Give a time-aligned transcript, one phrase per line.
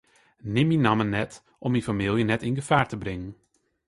[0.53, 1.33] Neam myn namme net
[1.65, 3.33] om myn famylje net yn gefaar te bringen.